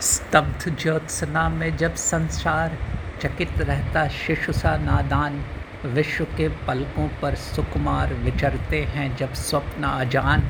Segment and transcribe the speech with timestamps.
[0.00, 2.78] स्तब्ध ज्योत्सना में जब संसार
[3.22, 5.44] चकित रहता, शिशु सा नादान,
[5.86, 10.42] विश्व के पलकों पर सुकुमार विचरते हैं जब स्वप्न अजान।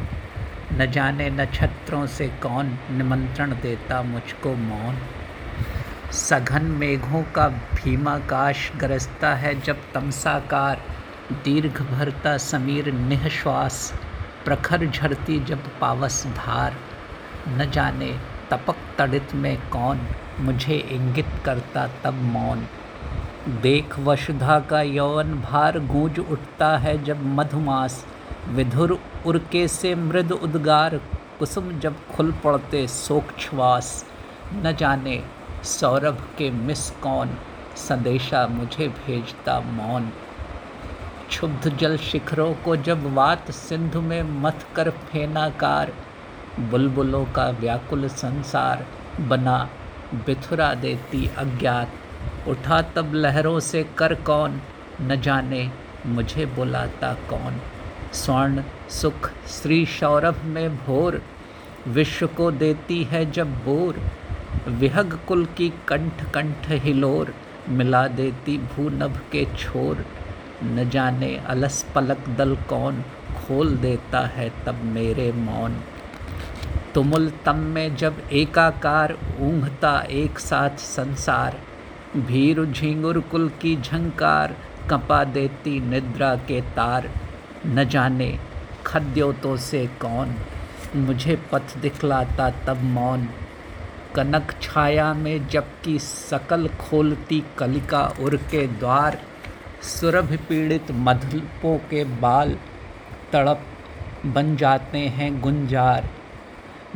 [0.72, 4.98] न जाने नक्षत्रों से कौन निमंत्रण देता मुझको मौन।
[6.12, 10.82] सघन मेघों का भीमाकाश गरजता है जब तमसाकार,
[11.32, 13.94] दीर्घ भरता समीर निःश्वास,
[14.44, 16.76] प्रखर झरती जब पावस धार।
[17.48, 18.18] न जाने
[18.50, 20.00] तपक तड़ित में कौन
[20.40, 22.66] मुझे इंगित करता तब मौन।
[23.62, 28.04] देख वसुधा का यौवन भार गूंज उठता है जब मधुमास।
[28.48, 30.96] विधुर उर्के से मृद उद्गार,
[31.38, 34.04] कुसुम जब खुल पड़ते सोक्षवास
[34.54, 35.22] न जाने
[35.64, 37.36] सौरभ के मिस कौन,
[37.76, 40.10] संदेशा मुझे भेजता मौन।
[41.28, 45.92] क्षुब्ध जल शिखरों को जब वात सिंधु में मथ कर फेनाकार
[46.58, 48.86] बुलबुलों का व्याकुल संसार
[49.20, 49.68] बना,
[50.14, 54.60] बिथुरा देती अज्ञात। उठा तब लहरों से कर कौन,
[55.00, 55.70] न जाने
[56.06, 57.60] मुझे बुलाता कौन।
[58.12, 61.22] स्वर्ण, सुख, श्री सौरभ में भोर,
[61.88, 64.00] विश्व को देती है जब बोर
[64.68, 67.34] विहग कुल की कंठ कंठ हिलोर,
[67.68, 70.04] मिला देती भूनभ के छोर।
[70.64, 73.02] न जाने अलस पलक दल कौन,
[73.36, 75.76] खोल देता है तब मेरे मौन।
[76.94, 81.60] तुमुल तम में जब एकाकार ऊँघता एक साथ संसार,
[82.16, 84.56] भीर झिंगुर कुल की झंकार
[84.90, 87.08] कपा देती निद्रा के तार।
[87.66, 88.38] न जाने
[88.86, 90.34] खद्योतों से कौन
[90.96, 93.28] मुझे पथ दिखलाता तब मौन।
[94.14, 99.18] कनक छाया में जबकि सकल खोलती कलिका उर के द्वार,
[99.82, 102.56] सुरभ पीड़ित मधुपों के बाल
[103.32, 103.62] तड़प
[104.26, 106.08] बन जाते हैं गुंजार।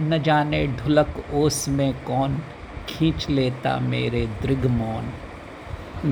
[0.01, 2.43] न जाने ढुलक ओस में कौन
[2.89, 5.11] खींच लेता मेरे दृग मौन।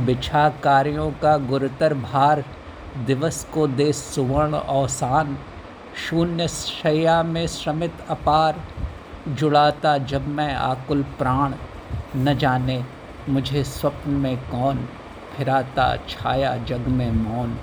[0.07, 2.45] बिछा कार्यों का गुरतर भार
[3.07, 5.39] दिवस को दे सुवर्ण अवसान
[5.97, 8.61] शून्य शैया में श्रमित अपार,
[9.29, 11.55] जुड़ाता जब मैं आकुल प्राण।
[12.17, 12.85] न जाने
[13.29, 14.89] मुझे स्वप्न में कौन
[15.37, 17.59] फिराता छाया जग में मौन।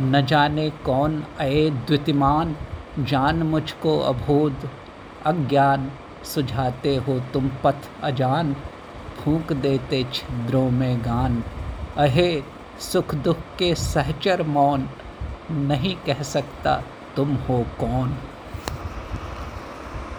[0.00, 2.56] न जाने कौन अये द्वितिमान,
[2.98, 4.68] जान मुझको अबोध।
[5.26, 5.90] अज्ञान
[6.24, 8.56] सुझाते हो तुम पथ अजान,
[9.16, 11.44] फूंक देते छिद्रों में गान।
[11.96, 12.42] अहे,
[12.80, 14.88] सुख दुख के सहचर मौन,
[15.50, 16.82] नहीं कह सकता
[17.16, 18.18] तुम हो कौन।